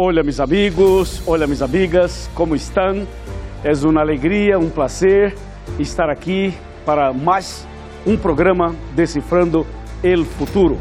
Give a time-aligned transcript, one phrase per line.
[0.00, 3.04] Olá, meus amigos, olá, minhas amigas, como estão?
[3.64, 5.34] É uma alegria, um prazer
[5.76, 6.54] estar aqui
[6.86, 7.66] para mais
[8.06, 9.66] um programa Decifrando
[10.04, 10.78] el Futuro.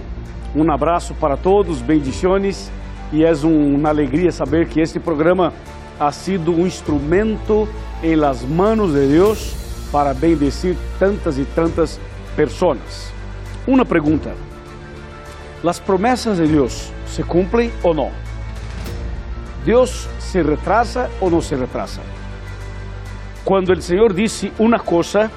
[0.55, 2.71] Um abraço para todos, bendições,
[3.11, 5.51] e é uma alegria saber que este programa
[5.99, 7.67] ha sido um instrumento
[8.03, 9.55] em las manos de Deus
[9.91, 11.99] para bendecir tantas e tantas
[12.35, 13.11] pessoas.
[13.65, 14.35] Uma pergunta:
[15.67, 18.26] as promessas de Deus se cumprem ou não?
[19.67, 21.99] Deus se retrasa ou não se retrasa?
[23.43, 25.29] Quando o Senhor disse uma coisa,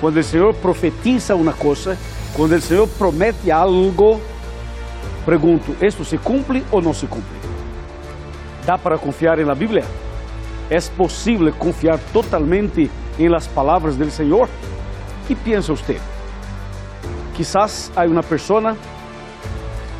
[0.00, 1.98] quando o Senhor profetiza uma coisa,
[2.32, 4.22] quando o Senhor promete algo,
[5.26, 7.36] pergunto: isto se cumpre ou não se cumpre?
[8.64, 9.84] Dá para confiar na Bíblia?
[10.70, 14.48] É possível confiar totalmente em las palavras do Senhor?
[15.26, 16.00] que pensa você?
[17.34, 18.78] Quizás há uma pessoa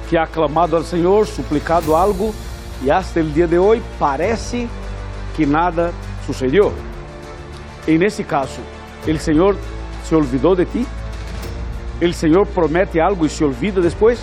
[0.08, 2.34] que ha clamado ao Senhor, suplicado algo
[2.82, 4.68] e hasta el dia de hoje parece
[5.36, 5.92] que nada
[6.26, 6.72] sucedeu.
[7.86, 8.60] E nesse caso,
[9.06, 9.56] o Senhor
[10.04, 10.86] se olvidou de ti?
[12.02, 14.20] O Senhor promete algo e se olvida depois?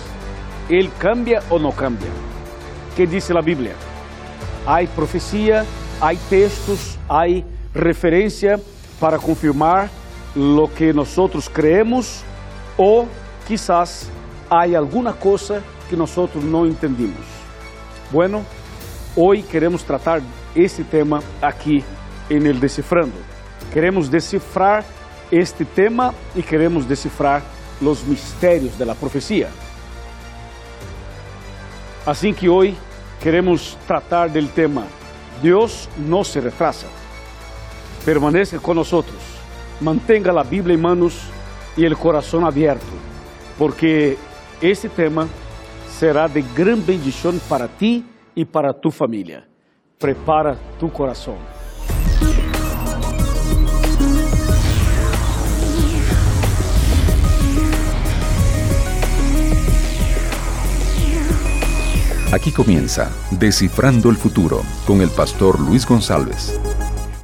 [0.68, 2.10] Ele cambia ou não cambia?
[2.94, 3.74] que diz a Bíblia?
[4.66, 5.66] Há profecia,
[6.00, 7.24] há textos, há
[7.74, 8.60] referência
[9.00, 9.90] para confirmar
[10.36, 11.16] lo que nós
[11.52, 12.24] creemos
[12.76, 13.08] ou
[13.46, 14.10] quizás
[14.48, 17.31] há alguma coisa que nós não entendimos.
[18.12, 18.44] Bueno,
[19.16, 20.20] hoje queremos tratar
[20.54, 21.82] este tema aqui
[22.28, 23.16] em El Decifrando.
[23.72, 24.84] Queremos decifrar
[25.30, 27.42] este tema e queremos decifrar
[27.80, 29.48] os mistérios da profecia.
[32.04, 32.76] Assim que hoje
[33.18, 34.86] queremos tratar del tema
[35.40, 36.88] Deus não se retrasa.
[38.04, 38.92] Permaneça com nós,
[39.80, 41.18] mantenha a Bíblia em manos
[41.78, 42.92] e o coração aberto,
[43.56, 44.18] porque
[44.60, 45.30] este tema
[46.02, 49.44] será de gran bendição para ti e para tu família.
[50.00, 51.38] Prepara tu coração.
[62.32, 66.60] Aquí comienza Descifrando el Futuro con el pastor Luis González.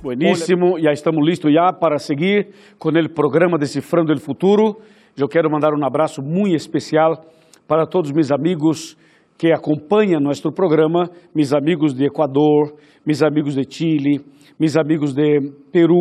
[0.00, 4.78] Buenísimo, já estamos listos já para seguir com o programa Decifrando el Futuro.
[5.16, 7.24] Eu quero mandar um abraço muito especial
[7.68, 8.96] para todos meus amigos
[9.36, 12.74] que acompanham nosso programa, meus amigos de Equador,
[13.04, 14.24] meus amigos de Chile,
[14.58, 16.00] meus amigos de Peru,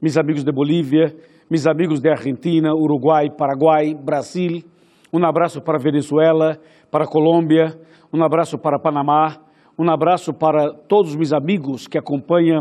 [0.00, 1.16] meus amigos de Bolívia,
[1.50, 4.62] meus amigos de Argentina, Uruguai, Paraguai, Brasil.
[5.10, 6.58] Um abraço para Venezuela,
[6.90, 7.74] para Colômbia,
[8.12, 9.38] um abraço para Panamá,
[9.78, 12.60] um abraço para todos os meus amigos que acompanham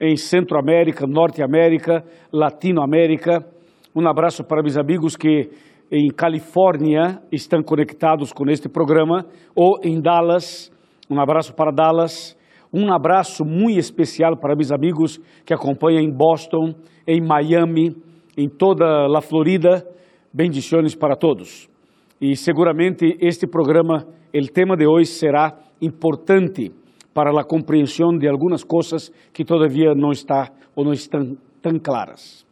[0.00, 3.44] em Centro-América, Norte-América, Latinoamérica.
[3.94, 5.50] Um abraço para meus amigos que
[5.90, 9.24] em Califórnia estão conectados com este programa,
[9.54, 10.70] ou em Dallas.
[11.10, 12.36] Um abraço para Dallas.
[12.72, 16.74] Um abraço muito especial para meus amigos que acompanham em Boston,
[17.06, 17.94] em Miami,
[18.36, 19.86] em toda a Florida.
[20.32, 21.68] Bendições para todos.
[22.20, 26.72] E seguramente este programa, o tema de hoje será importante
[27.14, 32.45] para a compreensão de algumas coisas que todavia não está ou não estão tão claras.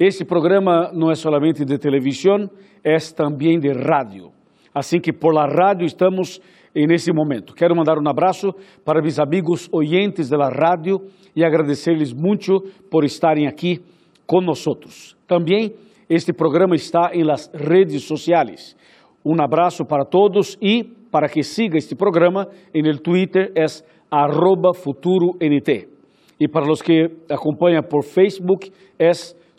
[0.00, 2.48] Este programa não é solamente de televisão,
[2.82, 4.30] é também de rádio.
[4.74, 6.40] Assim que por la rádio estamos
[6.74, 7.54] nesse momento.
[7.54, 8.50] Quero mandar um abraço
[8.82, 11.02] para meus amigos oyentes da rádio
[11.36, 13.80] e agradecer-lhes muito por estarem aqui
[14.26, 14.78] conosco.
[15.28, 15.74] Também
[16.08, 18.74] este programa está em las redes sociais.
[19.22, 23.66] Um abraço para todos e para que siga este programa em el Twitter é
[24.72, 25.88] futuroNT.
[26.40, 29.10] E para os que acompanham por Facebook é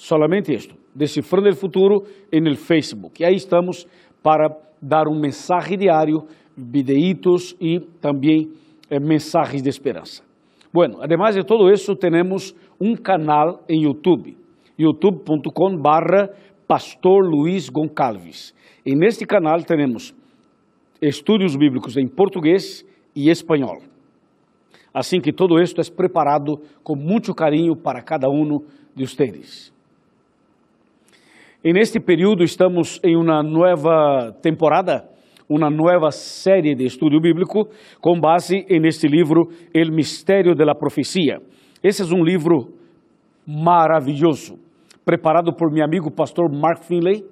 [0.02, 2.04] solamente isto, Decifrando el Futuro
[2.48, 3.24] el Facebook.
[3.24, 3.88] Aí estamos
[4.24, 4.50] para
[4.82, 6.24] dar um mensagem diário,
[6.58, 8.52] videitos e também
[8.90, 10.24] eh, de esperança.
[10.74, 14.36] Bueno, además de todo isso, temos um canal em YouTube
[14.78, 16.30] youtube.com barra
[16.68, 18.54] Pastor Luiz Goncalves.
[18.84, 20.16] Neste canal temos
[21.00, 22.84] estudos bíblicos em português
[23.16, 23.84] e espanhol.
[24.92, 28.60] Assim que todo isto é preparado com muito carinho para cada um
[28.96, 29.71] de vocês.
[31.64, 35.08] E neste período estamos em uma nova temporada,
[35.48, 37.70] uma nova série de estudo bíblico
[38.02, 41.38] com base neste livro El Mistério de la Profecia.
[41.84, 42.74] Esse é um livro
[43.46, 44.56] maravilhoso
[45.06, 47.24] preparado por meu amigo pastor Mark Finley,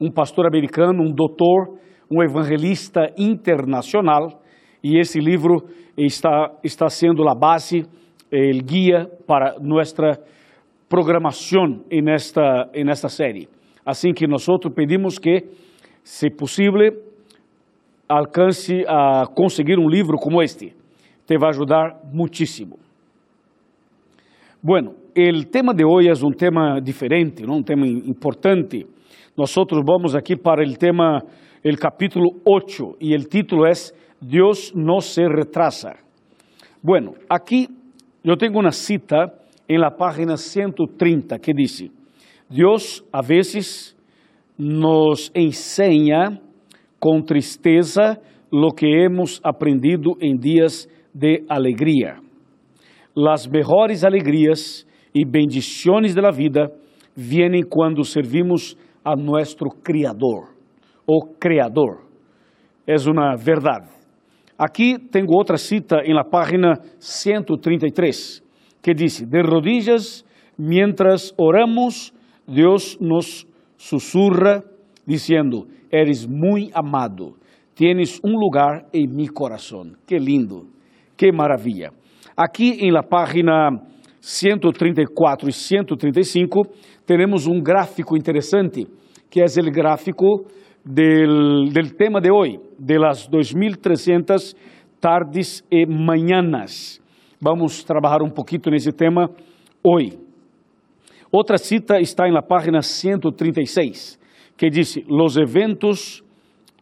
[0.00, 1.78] um pastor americano, um doutor,
[2.10, 4.42] um evangelista internacional,
[4.82, 7.86] e esse livro está, está sendo a base,
[8.32, 10.18] o guia para nossa
[10.88, 13.46] programação nesta, nesta série.
[13.88, 14.46] Assim que nós
[14.76, 15.44] pedimos que,
[16.04, 16.92] se possível,
[18.06, 20.74] alcance a conseguir um livro como este.
[21.26, 22.78] Te vai ajudar muitíssimo.
[24.62, 27.56] Bueno, o tema de hoje é um tema diferente, não?
[27.56, 28.86] um tema importante.
[29.34, 29.54] Nós
[29.86, 31.22] vamos aqui para o tema,
[31.64, 33.72] o capítulo 8, e o título é
[34.20, 35.96] Deus não se retrasa.
[36.84, 37.66] Bueno, aqui
[38.22, 39.32] eu tenho uma cita
[39.66, 41.97] em la página 130 que diz:
[42.50, 43.94] Deus a vezes
[44.56, 46.40] nos ensina
[46.98, 48.18] com tristeza
[48.50, 52.16] lo que hemos aprendido em dias de alegria.
[53.14, 56.72] Las mejores alegrias e bendições da vida
[57.14, 60.54] vêm quando servimos a nosso Criador,
[61.06, 62.04] o Criador.
[62.86, 63.88] É uma verdade.
[64.56, 68.42] Aqui tenho outra cita em la página 133,
[68.82, 70.24] que diz: De rodillas,
[70.58, 72.12] mientras oramos,
[72.48, 73.46] Deus nos
[73.76, 74.64] sussurra,
[75.06, 77.36] dizendo: Eres muito amado,
[77.74, 79.92] tienes um lugar em mi coração.
[80.06, 80.66] Que lindo,
[81.16, 81.90] que maravilha.
[82.36, 83.70] Aqui em la página
[84.20, 86.62] 134 e 135,
[87.06, 88.86] temos um gráfico interessante,
[89.30, 90.46] que é o gráfico
[90.84, 94.54] del, del tema de hoy, de las 2.300
[95.00, 97.00] tardes e mañanas.
[97.40, 99.30] Vamos trabalhar um pouquinho nesse tema
[99.82, 100.27] hoje.
[101.30, 104.18] Outra cita está la página 136,
[104.56, 106.24] que diz: Los eventos,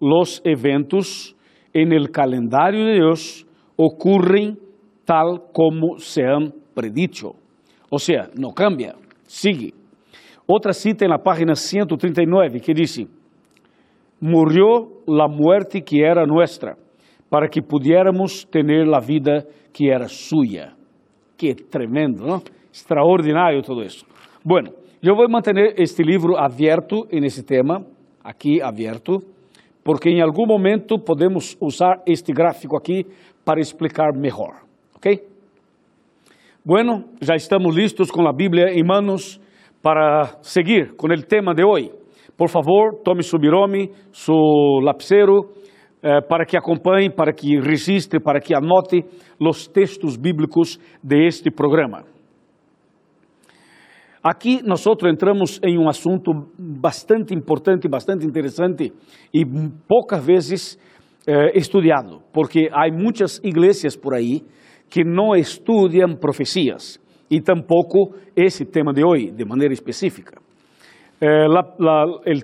[0.01, 1.35] los eventos
[1.73, 3.47] en el calendario de Deus
[3.77, 4.59] ocurren
[5.05, 7.35] tal como se han predicho.
[7.91, 8.95] Ou seja, não cambia,
[9.25, 9.73] sigue.
[10.47, 13.07] Outra cita la página 139, que diz:
[14.21, 16.77] murió la muerte que era nuestra,
[17.29, 20.75] para que pudiéramos tener la vida que era suya.
[21.37, 22.43] Que tremendo, ¿no?
[22.69, 24.07] Extraordinario todo eso.
[24.49, 24.71] Bueno,
[25.03, 27.81] yo voy a mantener este libro abierto en ese tema,
[28.23, 29.19] aquí abierto,
[29.83, 33.05] porque en algún momento podemos usar este gráfico aquí
[33.43, 34.55] para explicar mejor.
[34.95, 35.07] ¿Ok?
[36.63, 39.41] Bueno, ya estamos listos con la Biblia en manos
[39.83, 41.91] para seguir con el tema de hoy.
[42.37, 45.55] Por favor, tome seu birome, seu lapicero,
[46.01, 49.05] eh, para que acompanhe, para que registre, para que anote
[49.41, 52.05] os textos bíblicos de este programa.
[54.29, 58.93] Aqui nós entramos em um assunto bastante importante, bastante interessante
[59.33, 59.45] e
[59.87, 60.77] poucas vezes
[61.29, 64.43] eh, estudado, porque há muitas igrejas por aí
[64.91, 67.01] que não estudam profecias
[67.31, 70.41] e tampouco esse tema de hoje, de maneira específica.
[71.21, 71.47] Eh,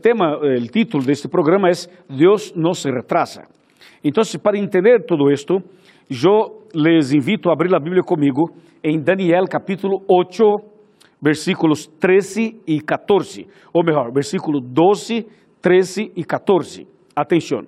[0.00, 3.48] tema, el título de este programa es Dios no se retrasa.
[4.04, 5.58] Entonces, para entender todo esto,
[6.08, 8.52] yo les invito a abrir la Biblia conmigo
[8.84, 10.71] en Daniel capítulo 8,
[11.22, 15.26] versículos 13 y 14, o mejor, versículos 12,
[15.60, 16.86] 13 y 14.
[17.14, 17.66] Atención.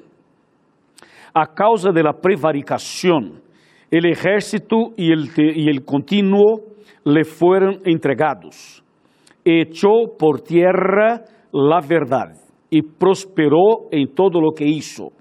[1.33, 3.41] A causa de la prevaricación,
[3.91, 6.61] el ejército y el, continuo
[7.05, 8.85] le fueron entregados
[9.45, 11.23] echó por tierra
[11.53, 12.35] la verdad
[12.71, 15.13] y prosperó en todo lo que hizo.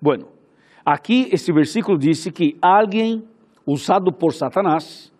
[0.00, 0.26] Bueno,
[0.84, 3.24] aquí este versículo dice que alguien
[3.64, 5.12] usado por Satanás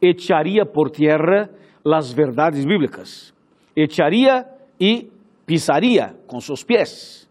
[0.00, 1.50] echaría por tierra
[1.84, 3.34] las verdades bíblicas.
[3.74, 4.46] Echaría
[4.78, 5.08] y
[5.46, 7.28] pisaría con sus pies.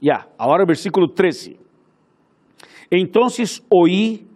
[0.00, 1.56] Ya, ahora el versículo 13.
[2.90, 4.26] Entonces oí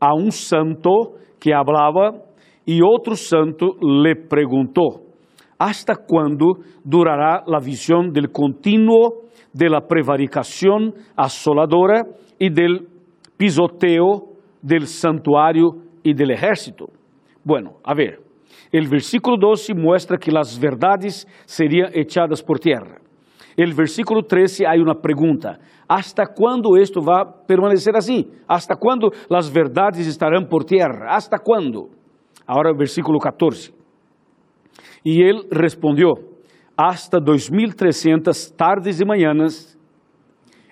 [0.00, 2.28] a un santo que hablaba
[2.66, 5.06] e outro santo lhe perguntou:
[5.58, 12.04] ¿Hasta quando durará a visão del continuo de la prevaricación asoladora
[12.38, 12.86] e del
[13.36, 16.90] pisoteo del santuário e del ejército?
[17.44, 18.20] Bueno, a ver,
[18.70, 23.00] el versículo 12 muestra que las verdades serían echadas por tierra.
[23.56, 28.30] El versículo 13 hay una pregunta: ¿Hasta cuándo esto va a permanecer así?
[28.46, 31.14] ¿Hasta cuándo las verdades estarán por tierra?
[31.14, 31.88] ¿Hasta cuándo?
[32.46, 33.72] Agora, versículo 14.
[35.04, 36.14] E ele respondeu:
[36.76, 39.76] Hasta 2300 tardes e manhãs,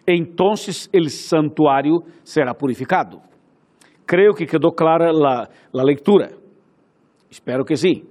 [0.07, 3.21] então o santuário será purificado.
[4.07, 6.45] Creio que quedou clara a leitura.
[7.37, 8.02] Espero que sim.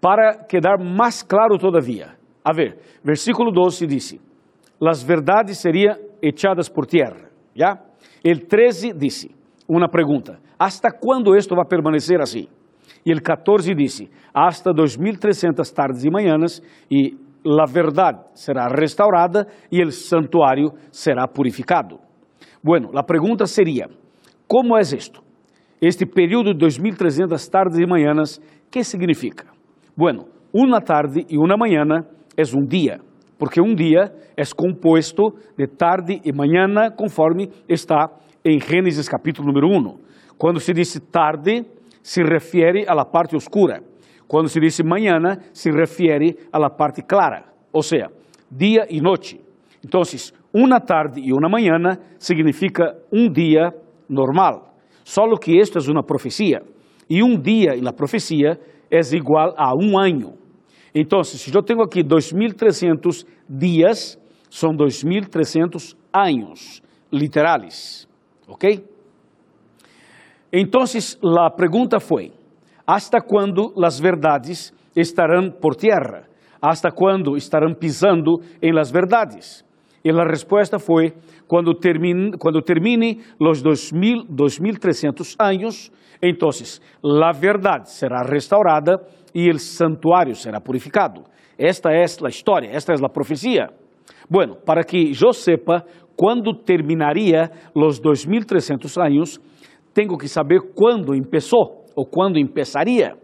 [0.00, 4.20] Para quedar mais claro todavia, a ver, versículo 12 diz:
[4.80, 7.30] Las verdades seriam echadas por tierra.
[7.54, 7.80] ¿ya?
[8.24, 9.30] El 13 disse:
[9.68, 12.48] uma pergunta: hasta quando esto vai permanecer assim?
[13.06, 17.16] E ele 14 disse: hasta 2300 tardes e manhãs e
[17.46, 22.00] a verdade será restaurada e o santuário será purificado.
[22.60, 23.86] Bueno, a pergunta seria:
[24.48, 25.22] como é isto?
[25.82, 29.46] Este período de 2300 tardes e manhãs, que significa?
[29.96, 31.82] Bueno, uma tarde e uma manhã
[32.36, 33.00] é um dia,
[33.36, 38.08] porque um dia é composto de tarde e manhã, conforme está
[38.44, 39.98] em Gênesis capítulo número 1.
[40.38, 41.66] Quando se diz tarde,
[42.00, 43.82] se refere à parte oscura.
[44.28, 45.18] Quando se diz manhã,
[45.52, 48.06] se refere à parte clara, ou seja,
[48.48, 49.40] dia e noite.
[49.84, 50.02] Então,
[50.54, 53.72] uma tarde e uma manhã significa um dia
[54.08, 54.71] normal.
[55.04, 56.62] Só que isto é uma profecia.
[57.08, 58.58] E um dia na profecia
[58.90, 60.38] é igual a um ano.
[60.94, 64.18] Então, se eu tenho aqui 2.300 dias,
[64.50, 68.06] são 2.300 anos literais.
[68.46, 68.84] ¿Ok?
[70.52, 70.82] Então,
[71.40, 72.32] a pergunta foi:
[72.86, 76.28] ¿hasta quando as verdades estarão por terra?
[76.60, 79.64] ¿Hasta quando estarão pisando em las verdades?
[80.04, 81.12] E a resposta foi:
[81.46, 85.92] quando termine, quando termine os 2.300 anos,
[86.22, 86.48] então
[87.22, 89.00] a verdade será restaurada
[89.34, 91.22] e o santuário será purificado.
[91.58, 93.68] Esta é a história, esta é a profecia.
[94.28, 95.84] Bueno, para que eu sepa
[96.16, 99.40] quando terminaria os 2.300 anos,
[99.92, 103.14] tenho que saber quando começou ou quando começaria.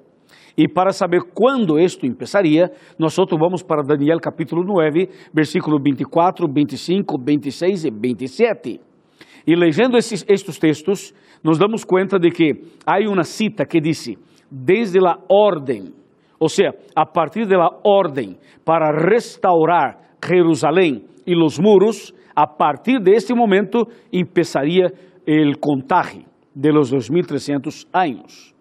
[0.58, 7.16] E para saber quando isto começaria, nós vamos para Daniel capítulo 9, versículo 24, 25,
[7.24, 8.80] 26 e 27.
[9.46, 14.10] E lendo esses, estes textos, nos damos conta de que há uma cita que diz:
[14.50, 15.92] desde a ordem,
[16.40, 23.32] ou seja, a partir da ordem para restaurar Jerusalém e os muros, a partir deste
[23.32, 24.92] momento começaria
[25.24, 28.57] o contagio de los 2300 anos.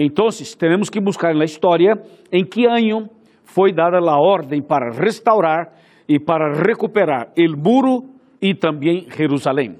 [0.00, 2.00] Então, temos que buscar na história
[2.30, 3.10] em que ano
[3.42, 5.72] foi dada a ordem para restaurar
[6.08, 8.04] e para recuperar o muro
[8.40, 9.76] e também Jerusalém.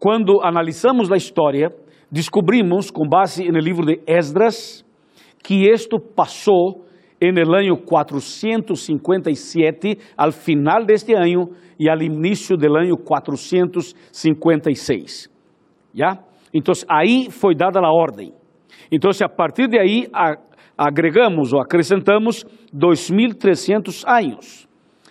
[0.00, 1.72] Quando analisamos a história,
[2.10, 4.84] descobrimos, com base no livro de Esdras,
[5.44, 6.84] que isto passou
[7.22, 15.30] no ano 457, ao final deste ano e ao início do ano 456.
[15.94, 16.25] Já?
[16.56, 18.32] Então, aí foi dada a ordem.
[18.90, 20.08] Então, a partir de aí,
[20.76, 22.44] agregamos ou acrescentamos
[22.74, 24.66] 2.300 anos.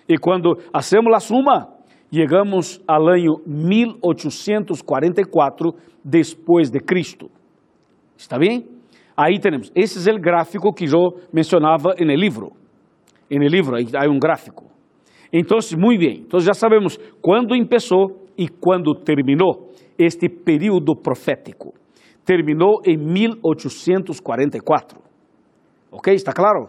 [0.08, 1.68] E quando hacemos a suma,
[2.12, 5.72] chegamos ao ano 1844
[6.04, 7.30] depois de Cristo.
[8.16, 8.66] Está bem?
[9.16, 9.70] Aí temos.
[9.74, 12.50] Esse é o gráfico que eu mencionava no livro.
[13.30, 14.64] No livro há um gráfico.
[15.32, 16.24] Então, muito bem.
[16.26, 21.74] Então já sabemos quando começou e quando terminou este período profético.
[22.24, 25.00] Terminou em 1844.
[25.90, 26.14] Ok?
[26.14, 26.68] Está claro?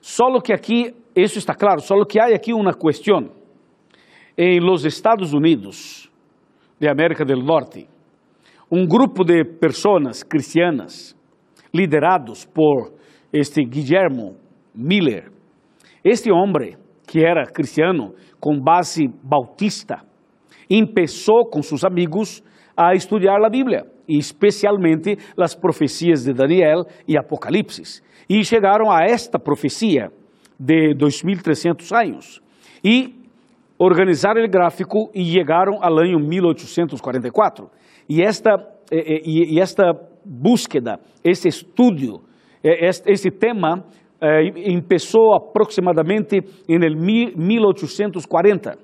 [0.00, 3.30] Só que aqui, isso está claro, só que há aqui uma questão.
[4.36, 6.10] Em los Estados Unidos
[6.78, 7.88] de América do Norte,
[8.70, 11.16] um grupo de pessoas cristianas
[11.72, 12.92] liderados por
[13.32, 14.36] este Guillermo
[14.74, 15.32] Miller.
[16.04, 16.76] Este homem,
[17.06, 20.04] que era cristiano com base bautista,
[20.68, 22.42] começou com seus amigos
[22.76, 28.02] a estudar a Bíblia, e especialmente as profecias de Daniel e Apocalipse.
[28.28, 30.10] E chegaram a esta profecia
[30.58, 32.42] de 2300 anos.
[32.84, 33.14] E
[33.78, 37.70] organizaram o gráfico e chegaram ao ano 1844.
[38.08, 38.56] E esta,
[38.90, 39.92] e, e esta
[40.24, 42.22] búsqueda, esse estudo,
[42.62, 43.84] esse tema,
[44.88, 46.78] começou aproximadamente em
[47.36, 48.78] 1840.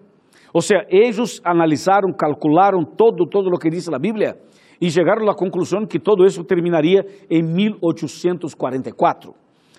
[0.53, 4.37] Ou seja, eles analisaram, calcularam todo, todo o que diz a Bíblia
[4.81, 9.35] e chegaram à conclusão que todo isso terminaria em 1844.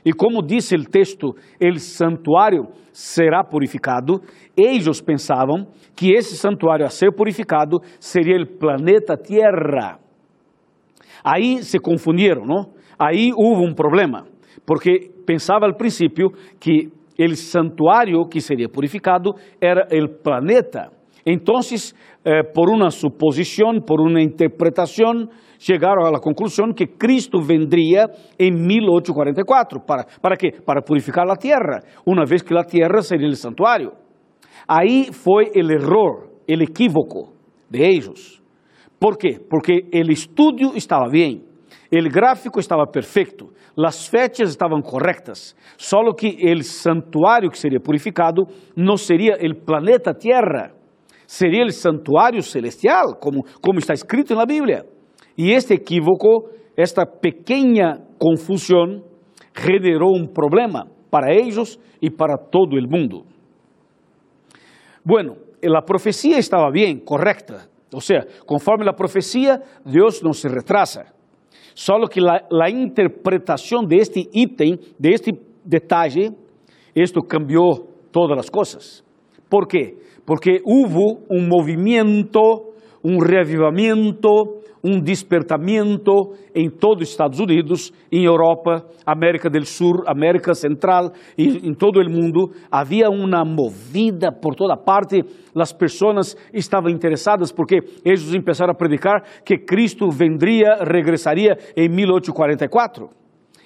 [0.05, 4.21] E como disse o texto, o santuário será purificado.
[4.57, 9.99] Eles pensavam que esse santuário a ser purificado seria o planeta Terra.
[11.23, 12.73] Aí se confundiram, não?
[12.97, 14.25] Aí houve um problema,
[14.65, 16.89] porque pensava al princípio que
[17.19, 20.91] o santuário que seria purificado era o planeta.
[21.25, 21.59] Então,
[22.25, 25.27] eh, por uma suposição, por uma interpretação,
[25.59, 28.07] chegaram à conclusão que Cristo vendria
[28.39, 29.79] em 1844.
[29.81, 30.51] ¿Para, para quê?
[30.65, 33.91] Para purificar a terra, uma vez que a terra seria o santuário.
[34.67, 37.33] Aí foi o erro, o equívoco
[37.69, 38.41] de eles.
[38.99, 39.39] Por quê?
[39.49, 41.43] Porque o estudo estava bem,
[41.91, 48.43] o gráfico estava perfeito, as fechas estavam corretas, só que o santuário que seria purificado
[48.75, 50.71] não seria o planeta Terra,
[51.27, 54.85] seria o santuário celestial, como, como está escrito na Bíblia.
[55.37, 59.03] E este equívoco, esta pequena confusão,
[59.53, 63.25] generou um problema para eles e para todo o mundo.
[65.03, 65.35] Bueno,
[65.75, 67.69] a profecia estava bem, correta.
[67.93, 71.05] Ou seja, conforme a profecia, Deus não se retrasa.
[71.73, 75.31] Só que a interpretação de este item, de este
[75.63, 76.31] detalhe,
[76.93, 79.03] esto cambió todas las cosas.
[79.49, 79.97] ¿Por qué?
[80.25, 88.85] Porque hubo un movimiento, un reavivamiento, um despertamento em todos os Estados Unidos, em Europa,
[89.05, 92.51] América do Sul, América Central e em todo o mundo.
[92.71, 95.23] Havia uma movida por toda parte.
[95.55, 103.09] As pessoas estavam interessadas porque eles começaram a predicar que Cristo vendria, regressaria em 1844.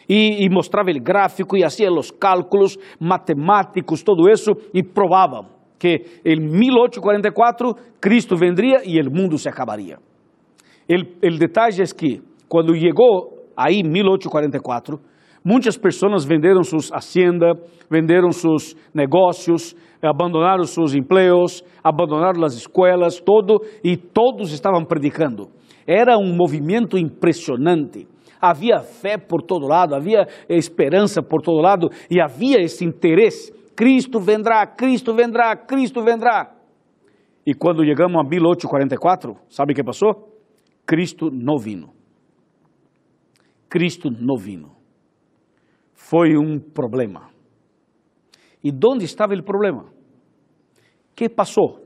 [0.08, 5.48] E, e mostrava o gráfico e fazia os cálculos matemáticos, todo isso, e provavam
[5.80, 9.98] que em 1844 Cristo vendria e o mundo se acabaria.
[10.88, 15.00] El, el detalle es que cuando llegó ahí 1844,
[15.44, 17.58] muitas pessoas venderam suas haciendas,
[17.90, 25.50] venderam seus negócios, abandonaram seus empregos, abandonaram as escolas, todo, e todos estavam predicando.
[25.88, 28.08] Era um movimento impressionante.
[28.40, 33.52] Havia fé por todo lado, havia esperança por todo lado e havia esse interesse.
[33.76, 36.52] Cristo vendrá, Cristo vendrá, Cristo vendrá.
[37.46, 40.35] E quando chegamos a 1844, sabe o que passou?
[40.86, 41.94] Cristo novino.
[43.68, 44.76] Cristo novino.
[45.94, 47.30] Foi um problema.
[48.64, 49.96] E onde estava o problema?
[51.16, 51.82] que passou?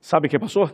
[0.00, 0.66] ¿Sabe o que passou?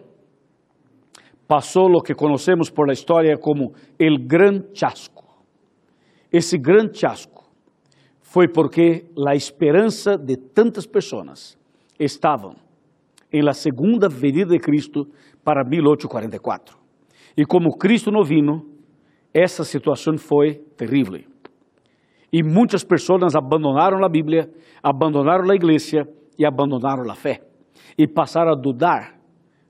[1.49, 5.25] Passou o que conhecemos por la história como el gran chasco.
[6.31, 7.45] Esse gran chasco
[8.21, 11.59] foi porque a esperança de tantas pessoas
[11.99, 12.57] estavam
[13.37, 15.07] em la segunda venida de Cristo
[15.45, 16.77] para 1844.
[17.37, 18.63] E como Cristo não vino,
[19.33, 21.21] essa situação foi terrível.
[22.33, 24.49] E muitas pessoas abandonaram a Bíblia,
[24.83, 27.43] abandonaram a igreja e abandonaram a fé.
[27.99, 29.19] E passaram a dudar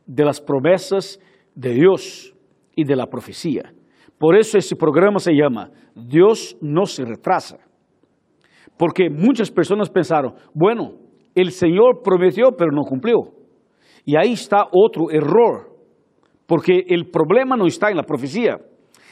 [0.06, 1.18] das promessas
[1.54, 2.32] de Deus
[2.76, 3.74] e da profecia.
[4.18, 7.58] Por isso esse programa se chama Deus não se retrasa.
[8.78, 10.98] Porque muitas pessoas pensaram, bueno,
[11.34, 13.35] el Senhor prometeu, pero não cumpriu.
[14.06, 15.68] E aí está outro error,
[16.46, 18.60] porque o problema não está em la profecia,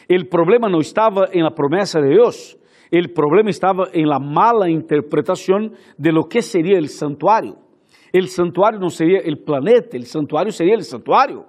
[0.08, 2.56] o problema não estava em la promessa de Deus,
[2.92, 7.56] o problema estava em la mala interpretação de lo que seria o santuário.
[8.14, 11.44] O santuário não seria o planeta, o santuário seria o santuário.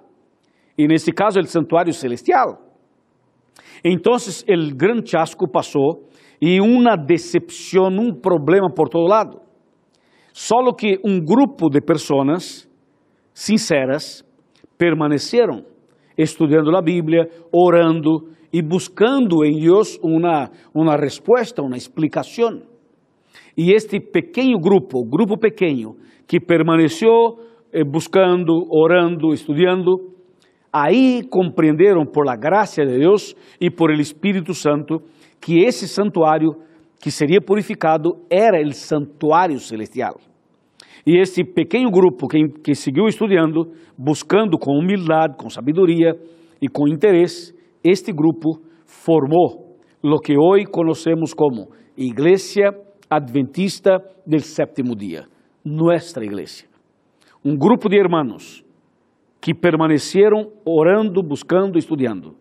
[0.76, 2.58] E nesse caso, o santuário celestial.
[3.84, 6.08] Então, o grande chasco passou
[6.40, 9.40] e uma decepção, um problema por todo lado.
[10.32, 12.68] Só que um grupo de pessoas
[13.36, 14.24] sinceras,
[14.78, 15.62] permaneceram
[16.16, 22.62] estudando a Bíblia, orando e buscando em Deus uma, uma resposta, uma explicação.
[23.54, 25.96] E este pequeno grupo, grupo pequeno,
[26.26, 27.38] que permaneceu
[27.70, 30.14] eh, buscando, orando, estudando,
[30.72, 35.02] aí compreenderam por la graça de Deus e por el Espírito Santo
[35.38, 36.56] que esse santuário
[37.02, 40.18] que seria purificado era o santuário celestial.
[41.06, 46.14] E esse pequeno grupo que, que seguiu estudando, buscando com humildade, com sabedoria
[46.60, 52.70] e com interesse, este grupo formou o que hoje conhecemos como Igreja
[53.08, 55.26] Adventista del Sétimo Dia,
[55.64, 56.64] nossa igreja.
[57.44, 58.64] Um grupo de hermanos
[59.40, 62.34] que permaneceram orando, buscando, estudando,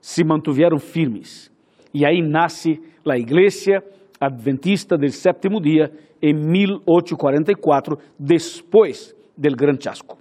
[0.00, 1.48] se mantiveram firmes.
[1.94, 3.80] E aí nasce a Igreja
[4.26, 5.90] Adventista del Sétimo Dia
[6.22, 10.18] em 1844, depois do Gran Chasco.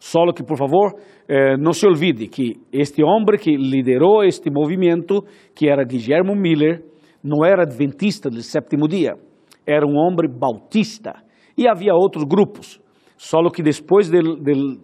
[0.00, 0.94] Só que, por favor,
[1.28, 6.84] eh, não se olvide que este homem que liderou este movimento, que era Guillermo Miller,
[7.22, 9.14] não era adventista do sétimo dia,
[9.66, 11.14] era um homem bautista.
[11.56, 12.80] E havia outros grupos.
[13.16, 14.78] Só que depois de, de,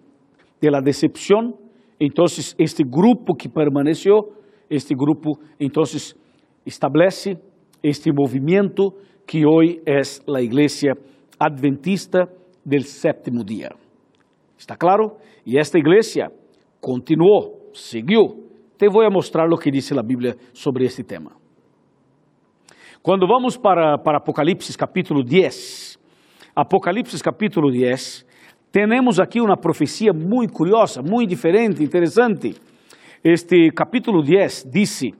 [0.61, 1.53] de la decepção,
[1.99, 2.25] então
[2.59, 4.33] este grupo que permaneceu,
[4.69, 5.83] este grupo, então
[6.65, 7.37] estabelece
[7.87, 8.95] este movimento
[9.27, 10.93] que hoje é a Igreja
[11.37, 12.27] Adventista
[12.65, 13.69] del Sétimo Dia.
[14.57, 15.17] ¿Está claro?
[15.45, 16.31] E esta igreja
[16.81, 18.49] continuou, seguiu.
[18.77, 21.31] Te vou mostrar o que diz a Bíblia sobre este tema.
[23.03, 25.99] Quando vamos para, para Apocalipse capítulo 10,
[26.55, 28.25] Apocalipse capítulo 10,
[28.71, 32.55] temos aqui uma profecia muito curiosa, muito diferente, interessante.
[33.23, 35.13] Este capítulo 10 disse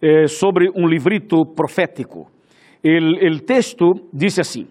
[0.00, 2.30] eh, sobre um livrito profético.
[2.82, 4.66] El texto dice así,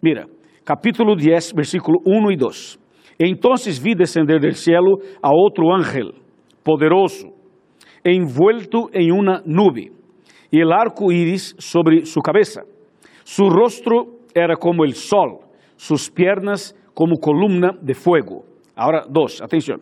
[0.00, 0.26] mira,
[0.64, 2.80] capítulo 10, versículo 1 y 2.
[3.18, 6.12] Entonces vi descender del cielo a otro ángel
[6.62, 7.28] poderoso,
[8.02, 9.92] envuelto en una nube,
[10.50, 12.62] y el arco iris sobre su cabeza.
[13.24, 15.38] Su rostro era como el sol,
[15.76, 18.44] sus piernas como columna de fuego.
[18.74, 19.80] Ahora, dos, atención.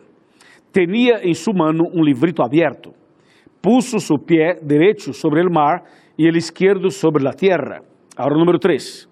[0.71, 2.93] Tenía en su mano un librito abierto.
[3.61, 5.83] Puso su pie derecho sobre el mar
[6.17, 7.81] e el izquierdo sobre la tierra.
[8.17, 9.07] Ahora número 3.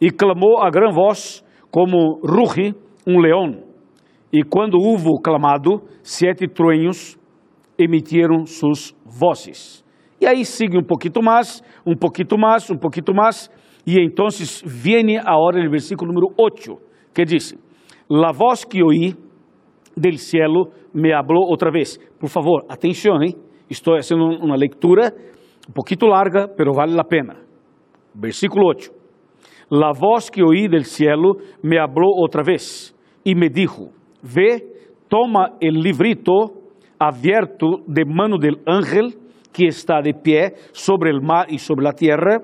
[0.00, 2.74] E clamou a gran voz como ruge
[3.06, 3.64] um leão.
[4.32, 7.18] E quando houve clamado, sete truenos
[7.78, 9.84] emitiram suas vozes.
[10.20, 13.50] E aí sigue um pouquinho mais, um pouquinho mais, um pouquinho mais,
[13.86, 14.26] e então
[14.64, 16.76] vem a hora do versículo número 8,
[17.14, 17.54] que diz:
[18.10, 19.14] La voz que oí
[19.96, 21.98] del cielo me habló outra vez.
[22.18, 23.18] Por favor, atenção?
[23.70, 25.12] Estou fazendo uma leitura
[25.68, 27.36] um pouquinho larga, pero vale a pena.
[28.14, 28.90] Versículo 8.
[29.70, 33.90] La voz que oí del cielo me habló otra vez y me dijo,
[34.22, 34.64] ve,
[35.08, 36.32] toma el librito
[36.98, 39.14] abierto de mano del ángel
[39.52, 42.42] que está de pie sobre el mar y sobre la tierra.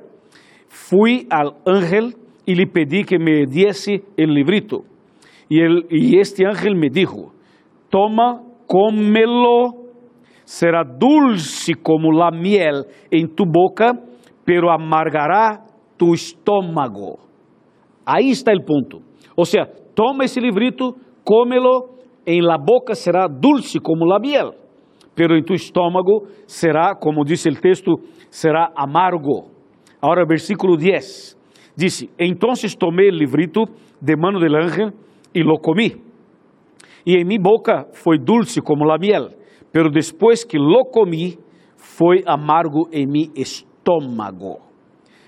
[0.68, 4.84] Fui al ángel y le pedí que me diese el librito.
[5.48, 7.32] Y, el, y este ángel me dijo,
[7.88, 9.83] toma, cómelo,
[10.44, 13.92] será dulce como la miel en tu boca,
[14.44, 15.64] pero amargará
[15.96, 17.18] tu estômago.
[18.04, 19.00] Aí está o ponto.
[19.37, 21.94] Ou seja, toma esse livrito, cómelo,
[22.26, 24.52] em la boca será dulce como la miel,
[25.14, 27.92] pero em tu estômago será, como diz o texto,
[28.30, 29.50] será amargo.
[30.00, 31.38] Agora, versículo 10.
[31.76, 33.64] Dice, entonces tomé el livrito
[34.00, 34.92] de mano del ángel
[35.33, 35.92] y lo comí.
[37.04, 39.37] Y en mi boca fue dulce como la miel,
[39.74, 41.37] pero después que lo comí,
[41.76, 44.64] fue amargo en mi estómago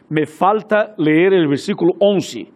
[0.09, 2.47] me falta leer el versículo 11.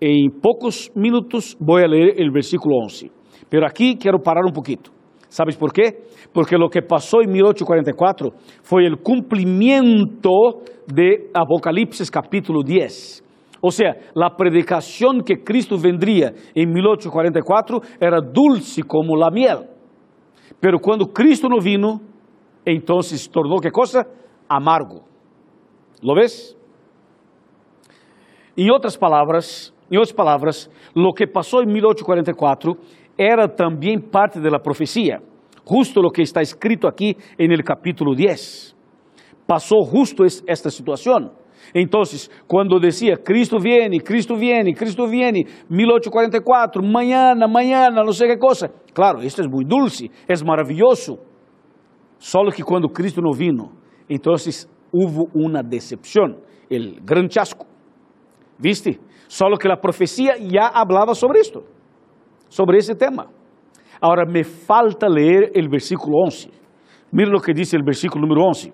[0.00, 3.10] En pocos minutos voy a leer el versículo 11.
[3.48, 4.90] Pero aquí quiero parar un poquito.
[5.28, 6.04] ¿Sabes por qué?
[6.32, 8.30] Porque lo que pasó en 1844
[8.62, 10.30] fue el cumplimiento
[10.86, 13.24] de Apocalipsis capítulo 10.
[13.60, 19.75] O sea, la predicación que Cristo vendría en 1844 era dulce como la miel.
[20.60, 22.00] Pero cuando Cristo no vino,
[22.64, 24.06] entonces tornó qué cosa?
[24.48, 25.04] Amargo.
[26.02, 26.56] ¿Lo ves?
[28.56, 32.76] Em outras palavras, em outras palavras, lo que passou em 1844
[33.18, 35.22] era também parte da profecia,
[35.64, 38.74] justo lo que está escrito aqui en el capítulo 10.
[39.46, 41.30] Passou justo esta situação.
[41.74, 42.02] Então,
[42.46, 48.70] quando dizia Cristo viene, Cristo viene, Cristo viene, 1844, mañana, mañana, não sei que coisa.
[48.94, 51.18] Claro, isto é muito dulce, é maravilhoso.
[52.18, 53.72] Só que quando Cristo não vino,
[54.08, 54.34] então
[54.92, 56.36] houve uma decepção,
[56.70, 57.66] o grande chasco.
[58.58, 58.98] ¿Viste?
[59.28, 61.64] Solo que la profecía ya hablaba sobre esto,
[62.48, 63.26] sobre ese tema.
[64.00, 66.50] Ahora me falta leer el versículo 11.
[67.12, 68.72] Mira lo que dice el versículo número 11.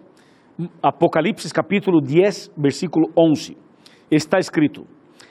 [0.82, 3.56] Apocalipsis capítulo 10, versículo 11.
[4.10, 4.84] Está escrito,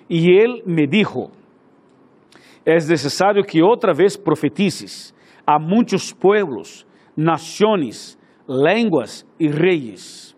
[0.09, 1.31] y él me dijo,
[2.65, 10.35] es necesario que otra vez profetices a muchos pueblos, naciones, lenguas y reyes.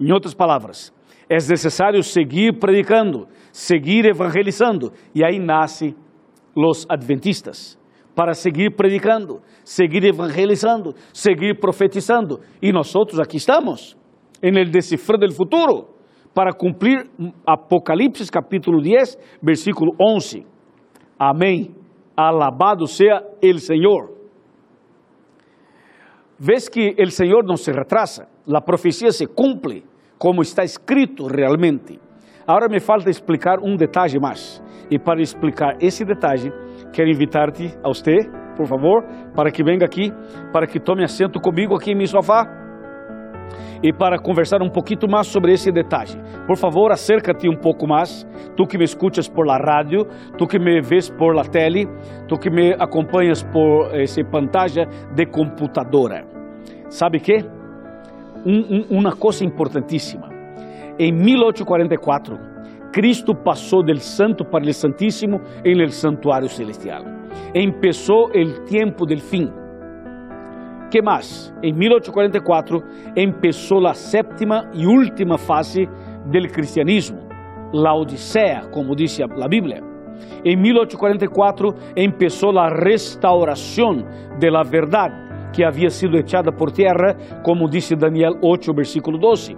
[0.00, 0.92] En otras palabras,
[1.28, 4.92] é necessário seguir predicando, seguir evangelizando.
[5.14, 5.94] E aí nasce
[6.54, 7.78] os adventistas
[8.14, 12.40] para seguir predicando, seguir evangelizando, seguir profetizando.
[12.62, 13.97] E nós outros aqui estamos,
[14.42, 15.98] em el descifrando del futuro,
[16.34, 17.10] para cumprir
[17.46, 20.44] Apocalipse capítulo 10, versículo 11.
[21.18, 21.74] Amém.
[22.16, 24.16] Alabado seja el Senhor.
[26.38, 29.82] Ves que el Senhor não se retrasa, a profecia se cumpre
[30.16, 31.98] como está escrito realmente.
[32.46, 34.62] Agora me falta explicar um detalhe mais.
[34.90, 36.50] E para explicar esse detalhe,
[36.92, 38.16] quero invitar-te a você,
[38.56, 40.10] por favor, para que venha aqui,
[40.52, 42.57] para que tome assento comigo aqui em meu sofá
[43.82, 46.12] e para conversar um pouquinho mais sobre esse detalhe.
[46.46, 50.58] Por favor, acércate um pouco mais, tu que me escutas por la rádio, tu que
[50.58, 51.86] me vês por la tele,
[52.26, 56.24] tu que me acompanhas por essa pantalla de computadora.
[56.88, 57.58] Sabe que?
[58.44, 60.28] um, um, uma coisa importantíssima.
[60.98, 62.38] Em 1844,
[62.92, 67.02] Cristo passou del Santo para o Santíssimo em el santuário celestial.
[67.54, 69.50] Empezou o tempo del fim.
[70.90, 71.54] Que mais?
[71.62, 72.82] Em 1844
[73.14, 75.86] empezou a sétima e última fase
[76.24, 77.28] del cristianismo,
[77.74, 79.82] la Odisea, como diz a Bíblia.
[80.42, 84.02] Em 1844 empezou a restauração
[84.38, 85.14] de la verdade
[85.52, 89.56] que havia sido echada por terra, como disse Daniel 8, versículo 12.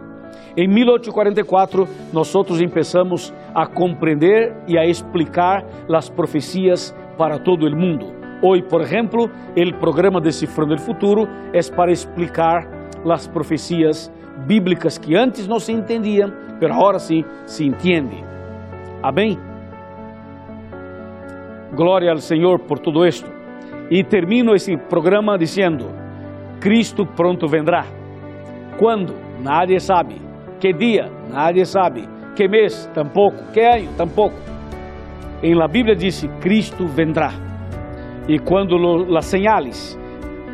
[0.57, 8.20] Em 1844, nós começamos a compreender e a explicar as profecias para todo o mundo.
[8.43, 12.67] Hoje, por exemplo, o programa Decifrando o Futuro é para explicar
[13.09, 14.11] as profecias
[14.47, 18.25] bíblicas que antes não se entendiam, mas agora sim se entende.
[19.03, 19.39] Amém?
[21.75, 23.31] Glória ao Senhor por tudo isto.
[23.91, 25.87] E termino esse programa dizendo:
[26.61, 27.85] Cristo pronto vendrá.
[28.79, 29.15] Quando?
[29.43, 30.21] Nadie sabe.
[30.59, 31.11] Que dia?
[31.31, 32.09] Nadie sabe.
[32.35, 32.91] Que mês?
[32.95, 33.53] Tampouco.
[33.53, 33.89] Que ano?
[33.97, 34.37] Tampouco.
[35.43, 37.50] Em la Bíblia diz: Cristo vendrá.
[38.31, 39.99] E quando lo, las señales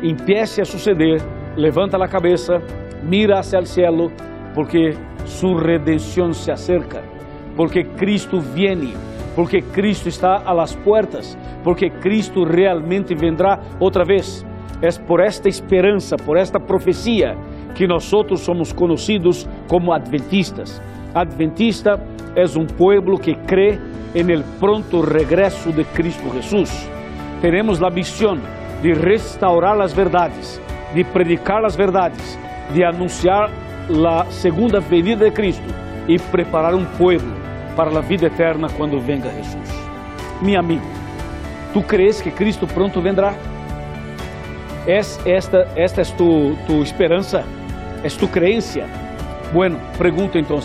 [0.01, 1.21] empiece a suceder,
[1.55, 2.59] levanta a cabeça,
[3.03, 4.11] mira hacia el cielo,
[4.55, 7.03] porque su redenção se acerca,
[7.55, 8.95] porque Cristo viene,
[9.35, 14.43] porque Cristo está a las puertas, porque Cristo realmente vendrá outra vez.
[14.81, 17.37] É por esta esperança, por esta profecia
[17.75, 20.81] que nós somos conhecidos como adventistas.
[21.13, 22.03] Adventista
[22.35, 23.77] é um pueblo que crê
[24.15, 26.96] en el pronto regresso de Cristo Jesús.
[27.41, 28.41] Tenemos la misión
[28.81, 30.61] de restaurar as verdades,
[30.93, 32.37] de predicar as verdades,
[32.73, 33.49] de anunciar
[33.89, 35.63] a segunda venida de Cristo
[36.07, 37.33] e preparar um pueblo
[37.75, 39.69] para a vida eterna quando venga Jesus.
[40.41, 40.85] Meu amigo,
[41.73, 43.33] tu crees que Cristo pronto vendrá?
[44.87, 47.43] Es esta, esta es tu, tu esperança?
[48.03, 48.87] Es tu creencia?
[49.53, 50.59] Bueno, pergunto então,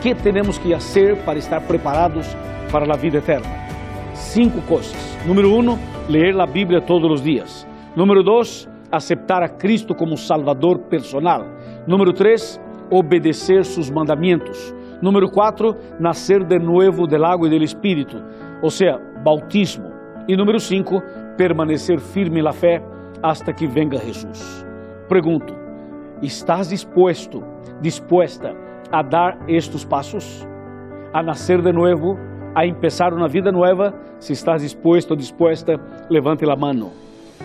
[0.00, 2.36] que temos que fazer para estar preparados
[2.70, 3.48] para a vida eterna?
[4.14, 4.96] Cinco coisas.
[5.26, 7.66] Número um, ler a Bíblia todos os dias.
[7.96, 11.46] Número dois, aceitar a Cristo como Salvador personal.
[11.86, 12.60] Número três,
[12.90, 14.74] obedecer seus mandamentos.
[15.00, 18.22] Número quatro, nascer de novo del água e do Espírito,
[18.62, 19.90] ou seja, bautismo.
[20.28, 21.02] E número cinco,
[21.36, 22.80] permanecer firme na fé
[23.22, 24.64] hasta que venga Jesus.
[25.08, 25.54] Pergunto,
[26.22, 27.42] estás disposto,
[27.80, 28.54] disposta
[28.92, 30.46] a dar estes passos?
[31.12, 32.16] A nascer de novo,
[32.54, 33.94] a empezar uma vida nova?
[34.18, 35.74] Se estás disposto ou disposta,
[36.10, 36.90] levante a mão.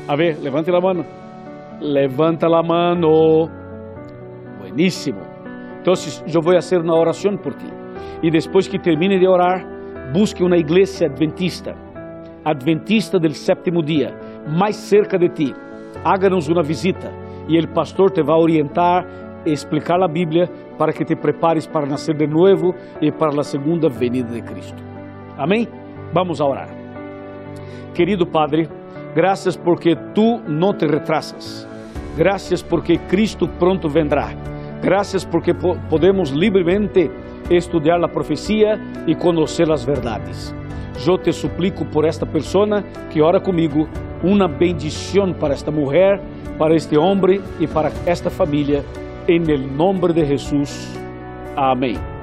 [0.08, 1.06] A ver, levante a mão.
[1.82, 3.50] Levanta a mão.
[4.60, 5.20] Bueníssimo.
[5.82, 5.94] Então,
[6.34, 7.68] eu vou fazer uma oração por ti.
[8.22, 9.66] E depois que termine de orar,
[10.12, 11.76] busque uma igreja adventista,
[12.44, 14.14] adventista do sétimo dia,
[14.48, 15.56] mais cerca de ti.
[16.04, 17.12] Háganos uma visita
[17.48, 19.06] e o pastor te vai orientar,
[19.46, 23.88] explicar a Bíblia para que te prepares para nascer de novo e para a segunda
[23.88, 24.87] venida de Cristo.
[25.38, 25.68] Amém?
[26.14, 26.70] Vamos orar.
[27.94, 28.68] Querido Padre,
[29.16, 31.68] graças porque tu não te retrasas.
[32.18, 34.30] Graças porque Cristo pronto vendrá.
[34.82, 35.54] Graças porque
[35.90, 37.12] podemos livremente
[37.50, 40.54] estudar a profecia e conhecer as verdades.
[41.06, 43.88] Eu te suplico por esta pessoa que ora comigo,
[44.24, 46.20] uma bendição para esta mulher,
[46.58, 48.84] para este homem e para esta família,
[49.28, 51.00] em nome de Jesus.
[51.56, 52.17] Amém.